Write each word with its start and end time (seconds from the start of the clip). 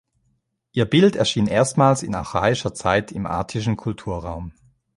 Ihr 0.71 0.85
Bild 0.85 1.15
erschien 1.15 1.45
erstmals 1.45 2.01
in 2.01 2.15
archaischer 2.15 2.73
Zeit 2.73 3.11
im 3.11 3.27
attischen 3.27 3.77
Kulturraum. 3.77 4.51